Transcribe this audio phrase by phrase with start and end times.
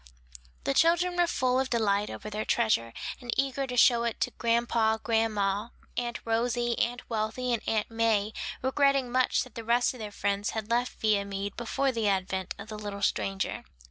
[0.63, 4.31] The children were full of delight over their treasure, and eager to show it to
[4.31, 8.33] grandpa, grandma, Aunt Rosie, Aunt Wealthy and Aunt May;
[8.63, 12.67] regretting much that the rest of their friends had left Viamede before the advent of
[12.69, 13.63] the little stranger.